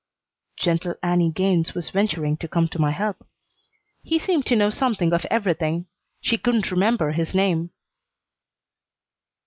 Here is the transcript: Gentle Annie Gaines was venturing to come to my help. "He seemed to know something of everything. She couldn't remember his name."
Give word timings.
Gentle 0.57 0.95
Annie 1.03 1.29
Gaines 1.31 1.75
was 1.75 1.91
venturing 1.91 2.35
to 2.37 2.47
come 2.47 2.67
to 2.69 2.79
my 2.81 2.89
help. 2.89 3.23
"He 4.01 4.17
seemed 4.17 4.47
to 4.47 4.55
know 4.55 4.71
something 4.71 5.13
of 5.13 5.25
everything. 5.29 5.85
She 6.21 6.39
couldn't 6.39 6.71
remember 6.71 7.11
his 7.11 7.35
name." 7.35 7.69